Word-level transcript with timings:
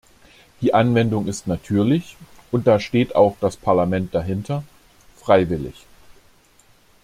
Die 0.61 0.73
Anwendung 0.73 1.27
ist 1.27 1.45
natürlich 1.45 2.17
und 2.49 2.65
da 2.65 2.79
steht 2.79 3.13
auch 3.15 3.37
das 3.39 3.55
Parlament 3.55 4.15
dahinter 4.15 4.63
freiwillig. 5.17 5.85